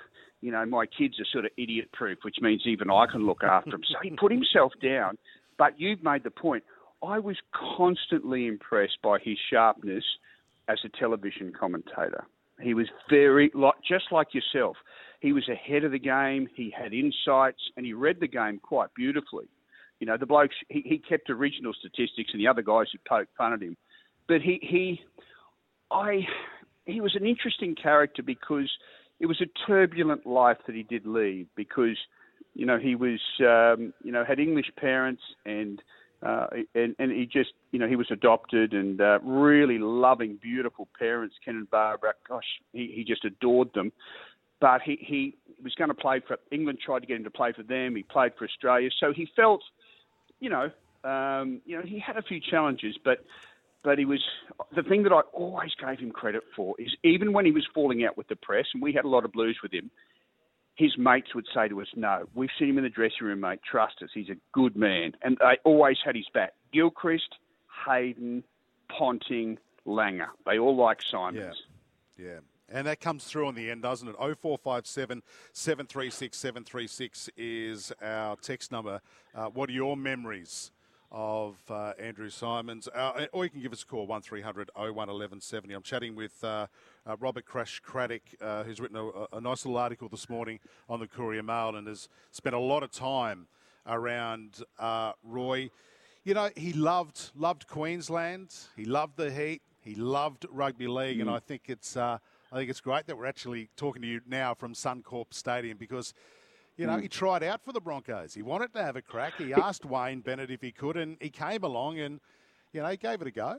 you 0.42 0.52
know, 0.52 0.64
my 0.66 0.86
kids 0.86 1.18
are 1.20 1.24
sort 1.24 1.46
of 1.46 1.52
idiot-proof, 1.56 2.18
which 2.22 2.36
means 2.40 2.66
even 2.66 2.90
I 2.90 3.06
can 3.06 3.24
look 3.24 3.42
after 3.42 3.70
them." 3.70 3.82
So 3.84 3.98
he 4.02 4.10
put 4.10 4.30
himself 4.30 4.72
down. 4.82 5.16
But 5.56 5.80
you've 5.80 6.02
made 6.02 6.22
the 6.22 6.30
point. 6.30 6.64
I 7.02 7.18
was 7.18 7.36
constantly 7.52 8.46
impressed 8.46 9.00
by 9.02 9.18
his 9.18 9.38
sharpness 9.50 10.04
as 10.68 10.78
a 10.84 10.88
television 10.90 11.52
commentator. 11.52 12.26
He 12.62 12.74
was 12.74 12.88
very, 13.08 13.50
like, 13.54 13.74
just 13.86 14.06
like 14.10 14.34
yourself. 14.34 14.76
He 15.20 15.32
was 15.32 15.48
ahead 15.48 15.84
of 15.84 15.92
the 15.92 15.98
game. 15.98 16.48
He 16.54 16.72
had 16.76 16.92
insights, 16.92 17.60
and 17.76 17.84
he 17.84 17.92
read 17.92 18.18
the 18.20 18.28
game 18.28 18.58
quite 18.62 18.88
beautifully. 18.94 19.46
You 19.98 20.06
know, 20.06 20.16
the 20.16 20.26
blokes 20.26 20.54
he, 20.68 20.82
he 20.84 20.98
kept 20.98 21.30
original 21.30 21.72
statistics, 21.72 22.30
and 22.32 22.40
the 22.40 22.48
other 22.48 22.62
guys 22.62 22.86
who 22.92 22.98
poked 23.08 23.36
fun 23.36 23.52
at 23.52 23.62
him. 23.62 23.76
But 24.28 24.40
he, 24.40 24.58
he, 24.62 25.00
I, 25.90 26.26
he 26.86 27.00
was 27.00 27.14
an 27.14 27.26
interesting 27.26 27.74
character 27.74 28.22
because 28.22 28.70
it 29.18 29.26
was 29.26 29.40
a 29.40 29.66
turbulent 29.66 30.26
life 30.26 30.58
that 30.66 30.74
he 30.74 30.82
did 30.82 31.06
lead. 31.06 31.48
Because, 31.56 31.98
you 32.54 32.66
know, 32.66 32.78
he 32.78 32.94
was, 32.94 33.20
um, 33.40 33.92
you 34.02 34.12
know, 34.12 34.24
had 34.24 34.38
English 34.38 34.70
parents 34.76 35.22
and. 35.44 35.82
Uh, 36.22 36.46
and, 36.74 36.94
and 36.98 37.10
he 37.10 37.24
just, 37.26 37.52
you 37.72 37.78
know, 37.78 37.88
he 37.88 37.96
was 37.96 38.08
adopted 38.10 38.72
and 38.72 39.00
uh, 39.00 39.18
really 39.22 39.78
loving, 39.78 40.38
beautiful 40.40 40.86
parents, 40.98 41.34
Ken 41.44 41.56
and 41.56 41.70
Barbara. 41.70 42.12
Gosh, 42.28 42.44
he, 42.72 42.92
he 42.94 43.04
just 43.04 43.24
adored 43.24 43.72
them. 43.74 43.92
But 44.60 44.82
he, 44.82 44.98
he 45.00 45.38
was 45.62 45.74
going 45.74 45.88
to 45.88 45.94
play 45.94 46.20
for 46.26 46.36
England, 46.50 46.80
tried 46.84 47.00
to 47.00 47.06
get 47.06 47.16
him 47.16 47.24
to 47.24 47.30
play 47.30 47.52
for 47.52 47.62
them. 47.62 47.96
He 47.96 48.02
played 48.02 48.32
for 48.38 48.44
Australia. 48.44 48.90
So 49.00 49.12
he 49.14 49.26
felt, 49.34 49.62
you 50.40 50.50
know, 50.50 50.70
um, 51.04 51.62
you 51.64 51.76
know, 51.76 51.82
he 51.82 51.98
had 51.98 52.16
a 52.16 52.22
few 52.22 52.40
challenges, 52.40 52.96
but 53.02 53.24
but 53.82 53.98
he 53.98 54.04
was 54.04 54.20
the 54.76 54.82
thing 54.82 55.04
that 55.04 55.12
I 55.12 55.20
always 55.32 55.70
gave 55.80 55.98
him 55.98 56.10
credit 56.10 56.42
for 56.54 56.74
is 56.78 56.94
even 57.02 57.32
when 57.32 57.46
he 57.46 57.52
was 57.52 57.66
falling 57.74 58.04
out 58.04 58.18
with 58.18 58.28
the 58.28 58.36
press, 58.36 58.66
and 58.74 58.82
we 58.82 58.92
had 58.92 59.06
a 59.06 59.08
lot 59.08 59.24
of 59.24 59.32
blues 59.32 59.58
with 59.62 59.72
him, 59.72 59.90
his 60.74 60.96
mates 60.96 61.34
would 61.34 61.46
say 61.54 61.68
to 61.68 61.80
us, 61.80 61.88
"No, 61.94 62.26
we've 62.34 62.50
seen 62.58 62.70
him 62.70 62.78
in 62.78 62.84
the 62.84 62.90
dressing 62.90 63.26
room, 63.26 63.40
mate. 63.40 63.60
Trust 63.62 64.02
us, 64.02 64.10
he's 64.14 64.30
a 64.30 64.36
good 64.52 64.76
man." 64.76 65.14
And 65.22 65.36
they 65.38 65.58
always 65.64 65.98
had 66.04 66.16
his 66.16 66.28
back. 66.32 66.54
Gilchrist, 66.72 67.36
Hayden, 67.86 68.44
Ponting, 68.88 69.58
Langer, 69.86 70.28
they 70.46 70.58
all 70.58 70.76
like 70.76 71.02
Symonds. 71.02 71.64
Yeah, 72.16 72.24
yeah. 72.26 72.38
And 72.72 72.86
that 72.86 73.00
comes 73.00 73.24
through 73.24 73.48
in 73.48 73.54
the 73.56 73.70
end, 73.70 73.82
doesn't 73.82 74.08
it? 74.08 74.16
0457 74.16 75.22
736 75.52 76.36
736 76.36 77.30
is 77.36 77.92
our 78.00 78.36
text 78.36 78.70
number. 78.70 79.00
Uh, 79.34 79.46
what 79.46 79.68
are 79.68 79.72
your 79.72 79.96
memories 79.96 80.70
of 81.10 81.58
uh, 81.68 81.92
Andrew 81.98 82.30
Symonds? 82.30 82.88
Uh, 82.94 83.26
or 83.32 83.44
you 83.44 83.50
can 83.50 83.60
give 83.60 83.72
us 83.72 83.82
a 83.82 83.86
call, 83.86 84.06
1300 84.06 84.70
01 84.76 84.94
1170. 84.94 85.74
I'm 85.74 85.82
chatting 85.82 86.14
with 86.14 86.44
uh, 87.06 87.10
uh, 87.10 87.16
Robert 87.18 87.44
Crash 87.44 87.80
Craddock, 87.80 88.22
uh, 88.40 88.64
who's 88.64 88.80
written 88.80 88.96
a, 88.96 89.36
a, 89.36 89.40
nice 89.40 89.64
little 89.64 89.78
article 89.78 90.08
this 90.08 90.28
morning 90.28 90.60
on 90.88 91.00
the 91.00 91.06
Courier 91.06 91.42
Mail 91.42 91.76
and 91.76 91.86
has 91.86 92.08
spent 92.30 92.54
a 92.54 92.58
lot 92.58 92.82
of 92.82 92.90
time 92.90 93.46
around 93.86 94.62
uh, 94.78 95.12
Roy. 95.22 95.70
You 96.24 96.34
know, 96.34 96.50
he 96.56 96.72
loved 96.72 97.30
loved 97.34 97.66
Queensland. 97.66 98.54
He 98.76 98.84
loved 98.84 99.16
the 99.16 99.30
heat. 99.30 99.62
He 99.82 99.94
loved 99.94 100.46
rugby 100.50 100.86
league, 100.86 101.18
mm. 101.18 101.22
and 101.22 101.30
I 101.30 101.38
think 101.38 101.62
it's 101.68 101.96
I 101.96 102.18
think 102.52 102.68
it's 102.68 102.80
great 102.80 103.06
that 103.06 103.16
we're 103.16 103.26
actually 103.26 103.70
talking 103.76 104.02
to 104.02 104.08
you 104.08 104.20
now 104.26 104.54
from 104.54 104.74
Suncorp 104.74 105.32
Stadium 105.32 105.78
because 105.78 106.12
you 106.76 106.86
know, 106.86 106.96
mm. 106.96 107.02
he 107.02 107.08
tried 107.08 107.42
out 107.42 107.62
for 107.62 107.72
the 107.72 107.80
Broncos. 107.80 108.32
He 108.32 108.40
wanted 108.40 108.72
to 108.72 108.82
have 108.82 108.96
a 108.96 109.02
crack. 109.02 109.34
He 109.36 109.52
asked 109.52 109.84
Wayne 109.84 110.20
Bennett 110.20 110.50
if 110.50 110.62
he 110.62 110.72
could, 110.72 110.96
and 110.96 111.18
he 111.20 111.28
came 111.28 111.62
along 111.62 111.98
and, 111.98 112.20
you 112.72 112.80
know, 112.80 112.88
he 112.88 112.96
gave 112.96 113.20
it 113.20 113.26
a 113.26 113.30
go. 113.30 113.58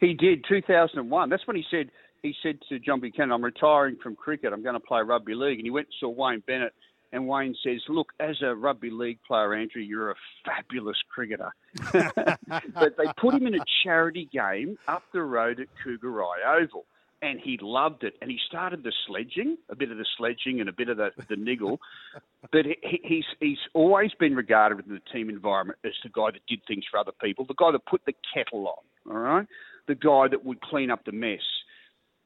He 0.00 0.14
did, 0.14 0.44
2001. 0.48 1.28
That's 1.28 1.46
when 1.46 1.56
he 1.56 1.64
said 1.70 1.90
he 2.22 2.34
said 2.42 2.58
to 2.68 2.78
John 2.78 3.00
Buchanan, 3.00 3.32
"I'm 3.32 3.44
retiring 3.44 3.96
from 4.02 4.16
cricket. 4.16 4.52
I'm 4.52 4.62
going 4.62 4.74
to 4.74 4.80
play 4.80 5.02
rugby 5.02 5.34
league." 5.34 5.58
And 5.58 5.66
he 5.66 5.70
went 5.70 5.88
and 5.88 5.94
saw 6.00 6.08
Wayne 6.08 6.42
Bennett, 6.46 6.72
and 7.12 7.28
Wayne 7.28 7.54
says, 7.62 7.80
"Look, 7.88 8.12
as 8.18 8.36
a 8.42 8.54
rugby 8.54 8.90
league 8.90 9.18
player, 9.26 9.54
Andrew, 9.54 9.82
you're 9.82 10.10
a 10.10 10.16
fabulous 10.44 10.96
cricketer." 11.12 11.52
but 11.92 12.96
they 12.96 13.06
put 13.18 13.34
him 13.34 13.46
in 13.46 13.54
a 13.54 13.64
charity 13.82 14.28
game 14.32 14.78
up 14.88 15.02
the 15.12 15.22
road 15.22 15.60
at 15.60 15.68
Kougari 15.84 16.44
Oval 16.46 16.86
and 17.24 17.40
he 17.40 17.58
loved 17.60 18.04
it. 18.04 18.14
And 18.20 18.30
he 18.30 18.38
started 18.46 18.82
the 18.82 18.92
sledging, 19.06 19.56
a 19.70 19.74
bit 19.74 19.90
of 19.90 19.96
the 19.96 20.06
sledging 20.18 20.60
and 20.60 20.68
a 20.68 20.72
bit 20.72 20.88
of 20.88 20.98
the, 20.98 21.10
the 21.28 21.36
niggle. 21.36 21.80
but 22.52 22.66
he, 22.66 23.00
he's 23.02 23.24
he's 23.40 23.58
always 23.72 24.12
been 24.20 24.36
regarded 24.36 24.86
in 24.86 24.92
the 24.92 25.00
team 25.12 25.30
environment 25.30 25.78
as 25.84 25.92
the 26.02 26.10
guy 26.10 26.30
that 26.32 26.42
did 26.48 26.60
things 26.68 26.84
for 26.90 26.98
other 26.98 27.12
people, 27.22 27.44
the 27.46 27.54
guy 27.54 27.72
that 27.72 27.84
put 27.86 28.02
the 28.04 28.14
kettle 28.34 28.68
on, 28.68 28.84
all 29.08 29.18
right, 29.18 29.46
the 29.86 29.94
guy 29.94 30.28
that 30.28 30.44
would 30.44 30.60
clean 30.60 30.90
up 30.90 31.04
the 31.04 31.12
mess. 31.12 31.40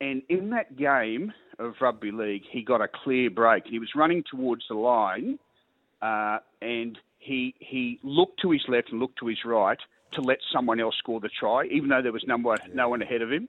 And 0.00 0.23
in 0.28 0.50
that 0.50 0.76
game 0.76 1.32
of 1.58 1.75
rugby 1.80 2.12
league, 2.12 2.42
he 2.50 2.62
got 2.62 2.80
a 2.80 2.88
clear 2.88 3.30
break. 3.30 3.64
He 3.66 3.78
was 3.78 3.88
running 3.97 4.23
towards 4.30 4.62
the 4.68 4.76
line, 4.76 5.38
uh, 6.00 6.38
and 6.62 6.97
he 7.18 7.54
he 7.58 7.99
looked 8.04 8.40
to 8.42 8.52
his 8.52 8.62
left 8.68 8.90
and 8.90 9.00
looked 9.00 9.18
to 9.18 9.26
his 9.26 9.38
right 9.44 9.78
to 10.12 10.20
let 10.20 10.38
someone 10.52 10.80
else 10.80 10.94
score 10.99 11.20
the 11.20 11.28
try, 11.28 11.64
even 11.64 11.88
though 11.88 12.00
there 12.00 12.12
was 12.12 12.25
no 12.26 12.37
one, 12.37 12.58
no 12.73 12.88
one 12.88 13.02
ahead 13.02 13.23
of 13.23 13.30
him. 13.30 13.49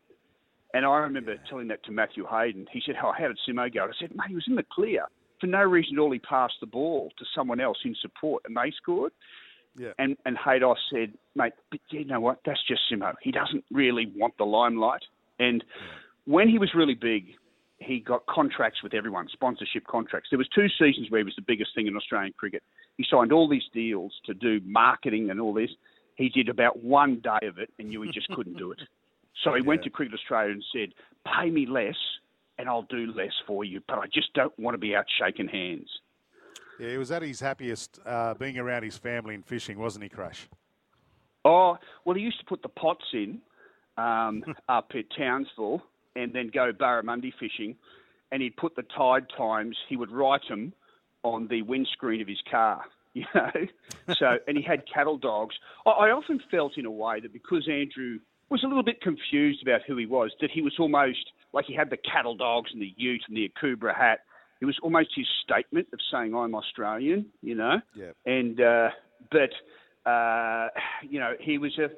And 0.73 0.85
I 0.85 0.97
remember 0.97 1.35
telling 1.49 1.67
that 1.69 1.83
to 1.85 1.91
Matthew 1.91 2.25
Hayden. 2.29 2.67
He 2.71 2.81
said, 2.85 2.95
"Oh, 3.01 3.13
how 3.17 3.27
did 3.27 3.39
Simo 3.47 3.71
go?" 3.73 3.85
I 3.85 3.91
said, 3.99 4.15
"Mate, 4.15 4.29
he 4.29 4.35
was 4.35 4.45
in 4.47 4.55
the 4.55 4.65
clear 4.71 5.05
for 5.39 5.47
no 5.47 5.63
reason 5.63 5.97
at 5.97 6.01
all. 6.01 6.11
He 6.11 6.19
passed 6.19 6.59
the 6.59 6.67
ball 6.67 7.11
to 7.17 7.25
someone 7.35 7.59
else 7.59 7.77
in 7.85 7.95
support, 8.01 8.43
and 8.45 8.57
they 8.57 8.71
scored." 8.71 9.13
Yeah. 9.77 9.91
And 9.97 10.17
and 10.25 10.37
Haydos 10.37 10.75
said, 10.91 11.13
"Mate, 11.35 11.53
but 11.71 11.79
you 11.89 12.05
know 12.05 12.19
what? 12.19 12.39
That's 12.45 12.59
just 12.67 12.81
Simo. 12.91 13.13
He 13.21 13.31
doesn't 13.31 13.63
really 13.71 14.11
want 14.15 14.37
the 14.37 14.45
limelight." 14.45 15.03
And 15.39 15.63
when 16.25 16.49
he 16.49 16.59
was 16.59 16.73
really 16.75 16.95
big, 16.95 17.35
he 17.79 17.99
got 17.99 18.25
contracts 18.25 18.83
with 18.83 18.93
everyone, 18.93 19.27
sponsorship 19.31 19.87
contracts. 19.87 20.29
There 20.29 20.37
was 20.37 20.49
two 20.53 20.67
seasons 20.77 21.09
where 21.09 21.19
he 21.19 21.23
was 21.23 21.35
the 21.35 21.43
biggest 21.45 21.73
thing 21.73 21.87
in 21.87 21.95
Australian 21.95 22.33
cricket. 22.37 22.61
He 22.97 23.05
signed 23.09 23.31
all 23.31 23.47
these 23.47 23.63
deals 23.73 24.13
to 24.25 24.33
do 24.33 24.59
marketing 24.65 25.29
and 25.29 25.39
all 25.39 25.53
this. 25.53 25.69
He 26.15 26.29
did 26.29 26.49
about 26.49 26.83
one 26.83 27.21
day 27.21 27.47
of 27.47 27.57
it 27.57 27.69
and 27.79 27.89
knew 27.89 28.01
he 28.01 28.11
just 28.11 28.27
couldn't 28.29 28.57
do 28.57 28.71
it. 28.71 28.79
So 29.45 29.53
he 29.53 29.61
yeah. 29.61 29.67
went 29.67 29.83
to 29.83 29.89
Cricket 29.89 30.15
Australia 30.15 30.51
and 30.51 30.63
said, 30.73 30.89
"Pay 31.25 31.49
me 31.49 31.65
less, 31.65 31.95
and 32.57 32.67
I'll 32.67 32.87
do 32.89 33.09
less 33.13 33.31
for 33.47 33.63
you, 33.63 33.79
but 33.87 33.97
I 33.97 34.05
just 34.13 34.33
don't 34.33 34.51
want 34.59 34.73
to 34.73 34.77
be 34.77 34.93
out 34.93 35.05
shaking 35.17 35.47
hands." 35.47 35.89
Yeah, 36.79 36.91
he 36.91 36.97
was 36.97 37.11
at 37.11 37.21
his 37.21 37.41
happiest 37.41 37.99
uh, 38.05 38.33
being 38.35 38.57
around 38.57 38.83
his 38.83 38.97
family 38.97 39.35
and 39.35 39.45
fishing, 39.45 39.77
wasn't 39.77 40.03
he, 40.03 40.09
Crash? 40.09 40.47
Oh, 41.43 41.77
well, 42.05 42.15
he 42.15 42.21
used 42.21 42.39
to 42.39 42.45
put 42.45 42.61
the 42.61 42.69
pots 42.69 43.05
in 43.13 43.39
um, 43.97 44.43
up 44.69 44.91
at 44.95 45.05
Townsville 45.17 45.83
and 46.15 46.33
then 46.33 46.49
go 46.53 46.71
barramundi 46.71 47.31
fishing, 47.39 47.75
and 48.31 48.41
he'd 48.41 48.55
put 48.55 48.75
the 48.75 48.83
tide 48.97 49.25
times. 49.37 49.77
He 49.89 49.97
would 49.97 50.11
write 50.11 50.41
them 50.47 50.73
on 51.23 51.47
the 51.49 51.61
windscreen 51.63 52.21
of 52.21 52.27
his 52.27 52.41
car. 52.49 52.83
You 53.15 53.25
know, 53.33 53.51
so 54.19 54.37
and 54.47 54.55
he 54.55 54.61
had 54.61 54.83
cattle 54.87 55.17
dogs. 55.17 55.55
I, 55.83 55.89
I 55.89 56.11
often 56.11 56.39
felt 56.51 56.77
in 56.77 56.85
a 56.85 56.91
way 56.91 57.19
that 57.19 57.33
because 57.33 57.67
Andrew 57.67 58.19
was 58.49 58.63
a 58.63 58.67
little 58.67 58.83
bit 58.83 59.01
confused 59.01 59.63
about 59.63 59.81
who 59.87 59.97
he 59.97 60.05
was. 60.05 60.31
That 60.41 60.51
he 60.51 60.61
was 60.61 60.75
almost 60.79 61.31
like 61.51 61.65
he 61.65 61.73
had 61.73 61.89
the 61.89 61.97
cattle 61.97 62.35
dogs 62.35 62.69
and 62.71 62.79
the 62.79 62.93
ute 62.97 63.23
and 63.27 63.35
the 63.35 63.49
Akubra 63.49 63.97
hat. 63.97 64.19
It 64.61 64.65
was 64.65 64.77
almost 64.83 65.09
his 65.15 65.27
statement 65.43 65.87
of 65.93 65.99
saying 66.11 66.35
I'm 66.35 66.55
Australian, 66.55 67.27
you 67.41 67.55
know. 67.55 67.81
Yeah. 67.95 68.11
And 68.25 68.59
uh, 68.59 68.89
but 69.31 70.09
uh, 70.09 70.67
you 71.07 71.19
know 71.19 71.33
he 71.39 71.57
was 71.57 71.77
a 71.77 71.89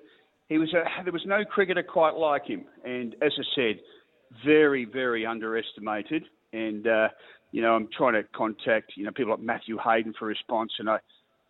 he 0.48 0.58
was 0.58 0.74
a 0.74 0.84
there 1.03 1.13
was 1.13 1.25
no 1.25 1.44
cricketer 1.44 1.84
quite 1.84 2.15
like 2.15 2.46
him. 2.46 2.65
And 2.84 3.15
as 3.22 3.32
I 3.38 3.44
said, 3.56 3.80
very 4.46 4.86
very 4.86 5.25
underestimated. 5.25 6.25
And 6.53 6.88
uh, 6.88 7.10
you 7.51 7.62
know 7.62 7.74
I'm 7.74 7.88
trying 7.96 8.13
to 8.13 8.24
contact 8.36 8.94
you 8.96 9.06
know 9.06 9.12
people 9.12 9.32
like 9.32 9.41
Matthew 9.41 9.77
Hayden 9.84 10.13
for 10.18 10.25
response, 10.25 10.74
and 10.80 10.89
I 10.89 11.00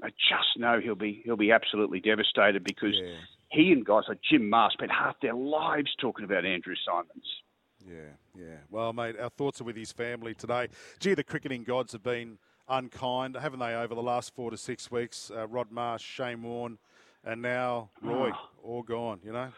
I 0.03 0.09
just 0.09 0.57
know 0.57 0.79
he'll 0.81 0.95
be 0.95 1.21
he'll 1.25 1.37
be 1.37 1.51
absolutely 1.51 1.99
devastated 1.99 2.63
because 2.63 2.95
yeah 2.95 3.15
he 3.51 3.71
and 3.71 3.85
guys 3.85 4.03
like 4.07 4.19
Jim 4.29 4.49
Maher 4.49 4.69
spent 4.71 4.91
half 4.91 5.15
their 5.21 5.35
lives 5.35 5.89
talking 5.99 6.25
about 6.25 6.45
Andrew 6.45 6.75
Symonds. 6.85 7.27
Yeah, 7.87 7.95
yeah. 8.37 8.57
Well, 8.69 8.93
mate, 8.93 9.15
our 9.19 9.29
thoughts 9.29 9.61
are 9.61 9.63
with 9.63 9.75
his 9.75 9.91
family 9.91 10.33
today. 10.33 10.67
Gee, 10.99 11.13
the 11.13 11.23
cricketing 11.23 11.63
gods 11.63 11.91
have 11.93 12.03
been 12.03 12.37
unkind, 12.69 13.35
haven't 13.35 13.59
they, 13.59 13.75
over 13.75 13.95
the 13.95 14.01
last 14.01 14.33
four 14.35 14.51
to 14.51 14.57
six 14.57 14.91
weeks? 14.91 15.31
Uh, 15.35 15.47
Rod 15.47 15.71
Marsh, 15.71 16.03
Shane 16.03 16.43
Warne, 16.43 16.77
and 17.23 17.41
now 17.41 17.89
Roy, 18.01 18.29
oh. 18.33 18.49
all 18.63 18.83
gone, 18.83 19.19
you 19.23 19.33
know? 19.33 19.51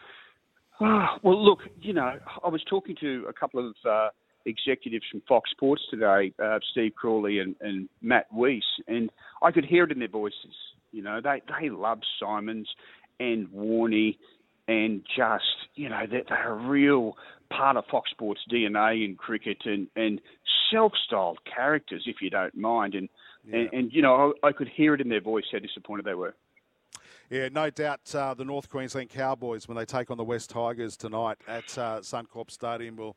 Oh, 0.80 1.06
well, 1.22 1.42
look, 1.42 1.60
you 1.80 1.92
know, 1.92 2.18
I 2.44 2.48
was 2.48 2.62
talking 2.68 2.96
to 3.00 3.26
a 3.28 3.32
couple 3.32 3.66
of 3.66 3.74
uh, 3.88 4.08
executives 4.44 5.04
from 5.10 5.22
Fox 5.28 5.50
Sports 5.50 5.82
today, 5.90 6.32
uh, 6.42 6.58
Steve 6.72 6.94
Crawley 6.96 7.38
and, 7.38 7.54
and 7.60 7.88
Matt 8.02 8.26
Weiss, 8.32 8.64
and 8.88 9.10
I 9.42 9.52
could 9.52 9.64
hear 9.64 9.84
it 9.84 9.92
in 9.92 10.00
their 10.00 10.08
voices. 10.08 10.54
You 10.90 11.02
know, 11.02 11.20
they, 11.22 11.42
they 11.60 11.68
love 11.70 12.00
Symonds 12.20 12.68
and 13.20 13.48
Warney 13.48 14.16
and 14.66 15.02
just, 15.16 15.44
you 15.74 15.88
know, 15.88 16.02
they're, 16.10 16.22
they're 16.28 16.52
a 16.52 16.68
real 16.68 17.16
part 17.56 17.76
of 17.76 17.84
Fox 17.90 18.10
Sports 18.10 18.40
DNA 18.50 19.04
in 19.04 19.16
cricket 19.16 19.58
and, 19.64 19.86
and 19.96 20.20
self-styled 20.70 21.38
characters, 21.44 22.04
if 22.06 22.16
you 22.20 22.30
don't 22.30 22.54
mind. 22.54 22.94
And, 22.94 23.08
yeah. 23.44 23.56
and, 23.56 23.72
and, 23.72 23.92
you 23.92 24.02
know, 24.02 24.34
I, 24.42 24.48
I, 24.48 24.52
could 24.52 24.68
hear 24.68 24.94
it 24.94 25.00
in 25.00 25.08
their 25.08 25.20
voice 25.20 25.44
how 25.52 25.58
disappointed 25.58 26.04
they 26.04 26.14
were. 26.14 26.34
Yeah, 27.30 27.48
no 27.50 27.70
doubt 27.70 28.14
uh, 28.14 28.34
the 28.34 28.44
North 28.44 28.68
Queensland 28.68 29.10
Cowboys, 29.10 29.66
when 29.66 29.76
they 29.76 29.84
take 29.84 30.10
on 30.10 30.18
the 30.18 30.24
West 30.24 30.50
Tigers 30.50 30.96
tonight 30.96 31.38
at 31.48 31.78
uh, 31.78 32.00
Suncorp 32.00 32.50
Stadium, 32.50 32.96
will 32.96 33.16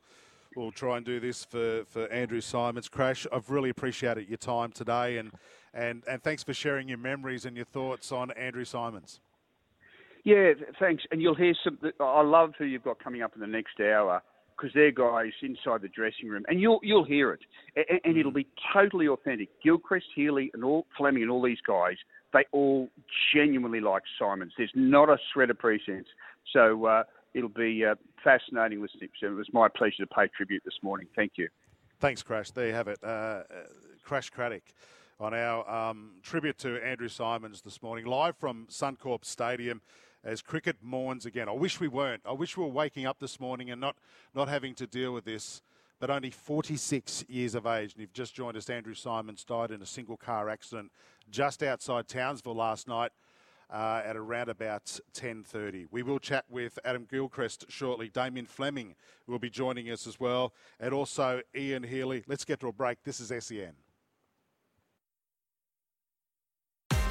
will 0.56 0.72
try 0.72 0.98
and 0.98 1.06
do 1.06 1.20
this 1.20 1.46
for, 1.46 1.84
for 1.86 2.08
Andrew 2.08 2.42
Symonds. 2.42 2.90
Crash, 2.90 3.28
I've 3.32 3.52
really 3.52 3.70
appreciated 3.70 4.28
your 4.28 4.38
time 4.38 4.72
today 4.72 5.18
and, 5.18 5.32
and, 5.72 6.04
and 6.10 6.24
thanks 6.24 6.44
for 6.44 6.54
sharing 6.54 6.88
your 6.88 6.98
memories 6.98 7.46
and 7.46 7.56
your 7.56 7.66
thoughts 7.66 8.12
on 8.12 8.32
Andrew 8.32 8.66
Symonds. 8.66 9.20
Yeah, 10.24 10.54
thanks. 10.80 11.04
And 11.12 11.22
you'll 11.22 11.36
hear 11.36 11.54
some. 11.64 11.78
I 12.00 12.22
love 12.22 12.54
who 12.58 12.66
you've 12.66 12.84
got 12.84 13.04
coming 13.04 13.22
up 13.22 13.34
in 13.36 13.42
the 13.42 13.48
next 13.48 13.80
hour 13.80 14.22
because 14.58 14.74
they're 14.74 14.92
guys 14.92 15.32
inside 15.42 15.82
the 15.82 15.88
dressing 15.88 16.30
room, 16.30 16.44
and 16.48 16.60
you'll 16.60 16.80
you'll 16.82 17.06
hear 17.06 17.32
it, 17.32 17.42
and, 17.76 18.00
and 18.04 18.18
it'll 18.18 18.32
be 18.32 18.48
totally 18.74 19.08
authentic. 19.08 19.50
Gilchrist, 19.64 20.08
Healy, 20.16 20.52
and 20.54 20.64
all 20.64 20.86
Fleming, 20.98 21.22
and 21.24 21.32
all 21.32 21.42
these 21.42 21.62
guys, 21.66 21.96
they 22.34 22.46
all 22.52 22.90
genuinely 23.34 23.80
like 23.80 24.04
Symonds. 24.20 24.54
There's 24.58 24.72
not 24.76 25.10
a 25.10 25.18
shred 25.34 25.50
of 25.50 25.60
pretense. 25.60 26.08
So 26.54 26.86
uh, 26.86 27.04
it'll 27.34 27.50
be 27.50 27.86
uh, 27.86 27.96
fascinating 28.24 28.82
listening. 28.82 29.10
So 29.20 29.28
it 29.28 29.36
was 29.36 29.48
my 29.54 29.68
pleasure 29.68 29.98
to 30.00 30.08
pay 30.08 30.28
tribute 30.36 30.64
this 30.66 30.78
morning. 30.82 31.08
Thank 31.16 31.34
you. 31.36 31.50
Thanks, 32.00 32.24
Crash. 32.24 32.52
There 32.52 32.68
you 32.68 32.74
have 32.74 32.88
it. 32.88 33.00
Uh, 33.04 33.08
uh 33.08 33.44
Crash 34.04 34.30
Craddock 34.30 34.64
on 35.20 35.34
our 35.34 35.70
um, 35.70 36.12
tribute 36.24 36.58
to 36.60 36.78
Andrew 36.86 37.10
Symonds 37.10 37.62
this 37.62 37.82
morning, 37.82 38.06
live 38.06 38.38
from 38.38 38.68
Suncorp 38.70 39.26
Stadium 39.26 39.82
as 40.28 40.42
cricket 40.42 40.76
mourns 40.82 41.26
again. 41.26 41.48
I 41.48 41.54
wish 41.54 41.80
we 41.80 41.88
weren't. 41.88 42.22
I 42.26 42.34
wish 42.34 42.58
we 42.58 42.64
were 42.64 42.70
waking 42.70 43.06
up 43.06 43.20
this 43.20 43.40
morning 43.40 43.72
and 43.72 43.80
not, 43.80 43.96
not 44.36 44.50
having 44.50 44.76
to 44.76 44.86
deal 44.86 45.14
with 45.14 45.24
this. 45.24 45.62
But 46.00 46.12
only 46.12 46.30
46 46.30 47.26
years 47.28 47.56
of 47.56 47.66
age, 47.66 47.94
and 47.94 48.02
you've 48.02 48.14
just 48.14 48.36
joined 48.36 48.56
us. 48.56 48.70
Andrew 48.70 48.94
Symonds 48.94 49.44
died 49.44 49.72
in 49.72 49.82
a 49.82 49.86
single 49.86 50.18
car 50.18 50.48
accident 50.48 50.92
just 51.32 51.64
outside 51.64 52.08
Townsville 52.08 52.54
last 52.54 52.88
night. 52.88 53.12
Uh, 53.70 54.02
at 54.06 54.16
around 54.16 54.48
about 54.48 54.86
10.30. 55.14 55.88
We 55.92 56.02
will 56.02 56.20
chat 56.20 56.46
with 56.50 56.80
Adam 56.86 57.06
Gilchrist 57.12 57.66
shortly. 57.68 58.08
Damien 58.08 58.46
Fleming 58.46 58.96
will 59.28 59.40
be 59.40 59.50
joining 59.50 59.92
us 59.92 60.08
as 60.08 60.22
well. 60.22 60.54
And 60.80 60.94
also 60.94 61.42
Ian 61.54 61.84
Healy. 61.84 62.24
Let's 62.28 62.46
get 62.46 62.62
to 62.62 62.70
a 62.70 62.72
break. 62.72 63.04
This 63.04 63.20
is 63.20 63.28
SEN. 63.44 63.74